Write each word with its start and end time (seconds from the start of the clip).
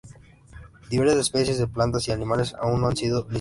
Diversas 0.89 1.19
especies 1.19 1.59
de 1.59 1.67
plantas 1.67 2.05
y 2.07 2.07
de 2.07 2.13
animales, 2.15 2.55
aún 2.59 2.81
no 2.81 2.87
han 2.87 2.97
sido 2.97 3.17
listadas. 3.17 3.29